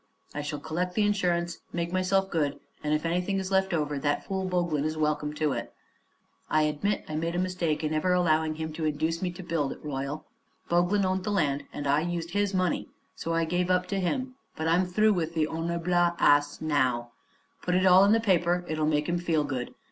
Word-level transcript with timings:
I 0.33 0.41
shall 0.41 0.57
collect 0.59 0.95
the 0.95 1.03
insurance, 1.05 1.59
make 1.71 1.93
myself 1.93 2.31
good, 2.31 2.59
and 2.83 2.91
if 2.91 3.05
anything's 3.05 3.51
left 3.51 3.71
over, 3.71 3.99
that 3.99 4.25
fool 4.25 4.45
Boglin 4.45 4.83
is 4.83 4.97
welcome 4.97 5.31
to 5.35 5.51
it. 5.53 5.71
I 6.49 6.63
admit 6.63 7.05
I 7.07 7.13
made 7.15 7.35
a 7.35 7.37
mistake 7.37 7.83
in 7.83 7.93
ever 7.93 8.11
allowing 8.11 8.55
him 8.55 8.73
to 8.73 8.85
induce 8.85 9.21
me 9.21 9.29
to 9.29 9.43
build 9.43 9.73
at 9.73 9.85
Royal. 9.85 10.25
Boglin 10.67 11.05
owned 11.05 11.23
the 11.23 11.29
land 11.29 11.65
and 11.71 11.85
I 11.85 12.01
used 12.01 12.31
his 12.31 12.51
money, 12.51 12.87
so 13.15 13.35
I 13.35 13.45
gave 13.45 13.69
up 13.69 13.85
to 13.89 13.99
him; 13.99 14.33
but 14.55 14.67
I'm 14.67 14.87
through 14.87 15.13
with 15.13 15.35
the 15.35 15.45
honer'ble 15.45 16.15
ass 16.17 16.61
now. 16.61 17.11
Put 17.61 17.75
it 17.75 17.85
all 17.85 18.03
in 18.03 18.11
the 18.11 18.19
paper; 18.19 18.65
it'll 18.67 18.87
make 18.87 19.07
him 19.07 19.19
feel 19.19 19.43
good. 19.43 19.75